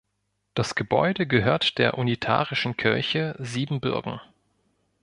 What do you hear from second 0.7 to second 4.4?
Gebäude gehört der Unitarischen Kirche Siebenbürgen.